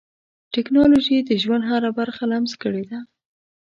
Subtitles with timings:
[0.53, 2.99] ټکنالوجي د ژوند هره برخه لمس کړې ده.